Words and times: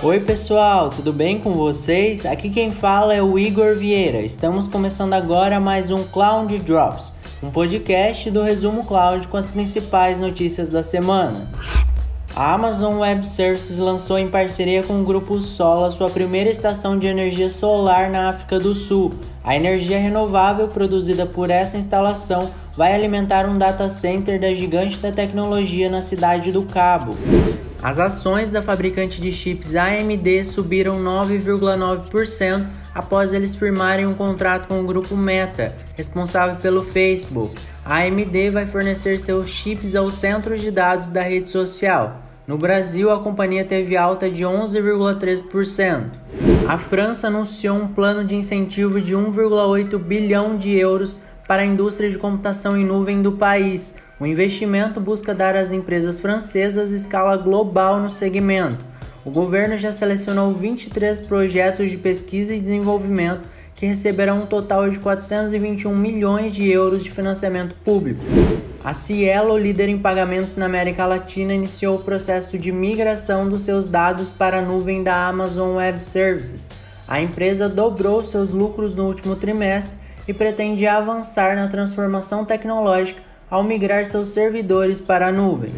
Oi 0.00 0.20
pessoal, 0.20 0.90
tudo 0.90 1.12
bem 1.12 1.40
com 1.40 1.54
vocês? 1.54 2.24
Aqui 2.24 2.48
quem 2.48 2.70
fala 2.70 3.12
é 3.12 3.20
o 3.20 3.36
Igor 3.36 3.74
Vieira. 3.74 4.20
Estamos 4.20 4.68
começando 4.68 5.12
agora 5.12 5.58
mais 5.58 5.90
um 5.90 6.04
Cloud 6.04 6.56
Drops, 6.58 7.12
um 7.42 7.50
podcast 7.50 8.30
do 8.30 8.40
Resumo 8.40 8.86
Cloud 8.86 9.26
com 9.26 9.36
as 9.36 9.50
principais 9.50 10.20
notícias 10.20 10.68
da 10.68 10.84
semana. 10.84 11.48
A 12.36 12.54
Amazon 12.54 13.00
Web 13.00 13.26
Services 13.26 13.76
lançou 13.78 14.20
em 14.20 14.30
parceria 14.30 14.84
com 14.84 15.02
o 15.02 15.04
Grupo 15.04 15.40
Sola 15.40 15.90
sua 15.90 16.08
primeira 16.08 16.48
estação 16.48 16.96
de 16.96 17.08
energia 17.08 17.50
solar 17.50 18.08
na 18.08 18.28
África 18.28 18.60
do 18.60 18.76
Sul. 18.76 19.14
A 19.42 19.56
energia 19.56 19.98
renovável 19.98 20.68
produzida 20.68 21.26
por 21.26 21.50
essa 21.50 21.76
instalação 21.76 22.52
vai 22.76 22.94
alimentar 22.94 23.46
um 23.46 23.58
data 23.58 23.88
center 23.88 24.40
da 24.40 24.54
gigante 24.54 24.96
da 24.98 25.10
tecnologia 25.10 25.90
na 25.90 26.00
cidade 26.00 26.52
do 26.52 26.62
Cabo. 26.62 27.16
As 27.80 28.00
ações 28.00 28.50
da 28.50 28.60
fabricante 28.60 29.20
de 29.20 29.32
chips 29.32 29.76
AMD 29.76 30.44
subiram 30.44 31.00
9,9% 31.00 32.66
após 32.92 33.32
eles 33.32 33.54
firmarem 33.54 34.04
um 34.04 34.14
contrato 34.14 34.66
com 34.66 34.80
o 34.80 34.86
grupo 34.86 35.16
Meta, 35.16 35.76
responsável 35.94 36.56
pelo 36.56 36.82
Facebook. 36.82 37.54
A 37.84 37.98
AMD 37.98 38.50
vai 38.50 38.66
fornecer 38.66 39.20
seus 39.20 39.48
chips 39.48 39.94
aos 39.94 40.14
centros 40.14 40.60
de 40.60 40.72
dados 40.72 41.08
da 41.08 41.22
rede 41.22 41.50
social. 41.50 42.20
No 42.48 42.58
Brasil, 42.58 43.12
a 43.12 43.20
companhia 43.20 43.64
teve 43.64 43.96
alta 43.96 44.28
de 44.28 44.42
11,3%. 44.42 46.06
A 46.66 46.78
França 46.78 47.28
anunciou 47.28 47.76
um 47.76 47.86
plano 47.86 48.24
de 48.24 48.34
incentivo 48.34 49.00
de 49.00 49.14
1,8 49.14 49.96
bilhão 49.98 50.56
de 50.56 50.76
euros 50.76 51.20
para 51.48 51.62
a 51.62 51.66
indústria 51.66 52.10
de 52.10 52.18
computação 52.18 52.76
em 52.76 52.84
nuvem 52.84 53.22
do 53.22 53.32
país. 53.32 53.94
O 54.20 54.26
investimento 54.26 55.00
busca 55.00 55.34
dar 55.34 55.56
às 55.56 55.72
empresas 55.72 56.20
francesas 56.20 56.90
escala 56.90 57.38
global 57.38 57.98
no 57.98 58.10
segmento. 58.10 58.84
O 59.24 59.30
governo 59.30 59.74
já 59.76 59.90
selecionou 59.90 60.52
23 60.52 61.20
projetos 61.20 61.90
de 61.90 61.96
pesquisa 61.96 62.54
e 62.54 62.60
desenvolvimento 62.60 63.48
que 63.74 63.86
receberão 63.86 64.40
um 64.40 64.46
total 64.46 64.90
de 64.90 64.98
421 64.98 65.96
milhões 65.96 66.52
de 66.52 66.68
euros 66.68 67.02
de 67.02 67.10
financiamento 67.10 67.74
público. 67.76 68.20
A 68.84 68.92
Cielo, 68.92 69.56
líder 69.56 69.88
em 69.88 69.98
pagamentos 69.98 70.54
na 70.54 70.66
América 70.66 71.06
Latina, 71.06 71.54
iniciou 71.54 71.96
o 71.96 72.02
processo 72.02 72.58
de 72.58 72.70
migração 72.70 73.48
dos 73.48 73.62
seus 73.62 73.86
dados 73.86 74.30
para 74.30 74.58
a 74.58 74.62
nuvem 74.62 75.02
da 75.02 75.28
Amazon 75.28 75.76
Web 75.76 76.02
Services. 76.02 76.68
A 77.06 77.20
empresa 77.22 77.68
dobrou 77.68 78.22
seus 78.22 78.50
lucros 78.50 78.94
no 78.94 79.06
último 79.06 79.34
trimestre 79.34 79.96
e 80.28 80.34
pretende 80.34 80.86
avançar 80.86 81.56
na 81.56 81.66
transformação 81.68 82.44
tecnológica 82.44 83.22
ao 83.50 83.64
migrar 83.64 84.04
seus 84.04 84.28
servidores 84.28 85.00
para 85.00 85.28
a 85.28 85.32
nuvem. 85.32 85.70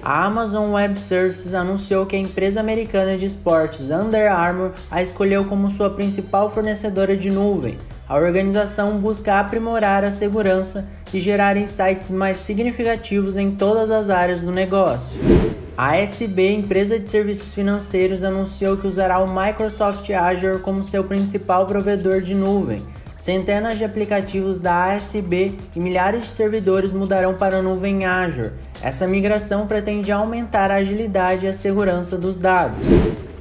A 0.00 0.24
Amazon 0.24 0.70
Web 0.70 0.96
Services 0.96 1.52
anunciou 1.52 2.06
que 2.06 2.14
a 2.14 2.18
empresa 2.18 2.60
americana 2.60 3.18
de 3.18 3.26
esportes 3.26 3.90
Under 3.90 4.30
Armour 4.32 4.70
a 4.88 5.02
escolheu 5.02 5.44
como 5.46 5.68
sua 5.68 5.90
principal 5.90 6.48
fornecedora 6.48 7.16
de 7.16 7.28
nuvem. 7.28 7.76
A 8.08 8.14
organização 8.14 8.98
busca 8.98 9.40
aprimorar 9.40 10.04
a 10.04 10.10
segurança 10.10 10.88
e 11.12 11.18
gerar 11.18 11.56
insights 11.56 12.10
mais 12.10 12.38
significativos 12.38 13.36
em 13.36 13.50
todas 13.50 13.90
as 13.90 14.08
áreas 14.08 14.40
do 14.40 14.52
negócio. 14.52 15.20
A 15.76 15.96
ASB, 15.96 16.54
empresa 16.54 16.98
de 16.98 17.10
serviços 17.10 17.52
financeiros, 17.52 18.24
anunciou 18.24 18.76
que 18.76 18.86
usará 18.86 19.18
o 19.18 19.28
Microsoft 19.28 20.08
Azure 20.10 20.60
como 20.60 20.82
seu 20.82 21.04
principal 21.04 21.66
provedor 21.66 22.20
de 22.20 22.34
nuvem 22.34 22.82
Centenas 23.18 23.78
de 23.78 23.84
aplicativos 23.84 24.60
da 24.60 24.92
ASB 24.92 25.58
e 25.74 25.80
milhares 25.80 26.22
de 26.22 26.28
servidores 26.28 26.92
mudarão 26.92 27.34
para 27.34 27.58
a 27.58 27.62
nuvem 27.62 28.06
Azure. 28.06 28.52
Essa 28.80 29.08
migração 29.08 29.66
pretende 29.66 30.12
aumentar 30.12 30.70
a 30.70 30.76
agilidade 30.76 31.44
e 31.44 31.48
a 31.48 31.52
segurança 31.52 32.16
dos 32.16 32.36
dados. 32.36 32.86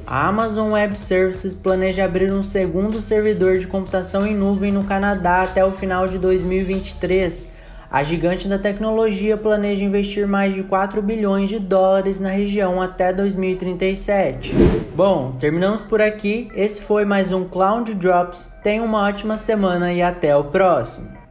A 0.06 0.28
Amazon 0.28 0.72
Web 0.72 0.98
Services 0.98 1.54
planeja 1.54 2.06
abrir 2.06 2.34
um 2.34 2.42
segundo 2.42 3.00
servidor 3.00 3.60
de 3.60 3.68
computação 3.68 4.26
em 4.26 4.36
nuvem 4.36 4.72
no 4.72 4.84
Canadá 4.84 5.44
até 5.44 5.64
o 5.64 5.74
final 5.74 6.08
de 6.08 6.18
2023 6.18 7.56
a 7.90 8.04
gigante 8.04 8.48
da 8.48 8.60
tecnologia 8.60 9.38
planeja 9.38 9.84
investir 9.84 10.28
mais 10.28 10.54
de 10.54 10.64
4 10.64 11.02
bilhões 11.02 11.50
de 11.50 11.60
dólares 11.60 12.20
na 12.20 12.30
região 12.30 12.82
até 12.82 13.14
2037. 13.14 14.54
Bom, 14.96 15.36
terminamos 15.40 15.84
por 15.84 16.02
aqui. 16.02 16.50
Esse 16.54 16.82
foi 16.82 17.06
mais 17.06 17.32
um 17.32 17.46
Cloud 17.46 17.94
Drops. 17.94 18.52
Tenha 18.62 18.84
uma 18.84 19.08
ótima 19.08 19.38
semana 19.38 19.94
e 19.94 20.02
até 20.02 20.36
o 20.36 20.46
próximo. 20.46 21.27